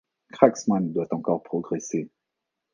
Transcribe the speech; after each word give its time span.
Cracksman 0.31 0.93
doit 0.93 1.13
encore 1.13 1.43
progresser. 1.43 2.09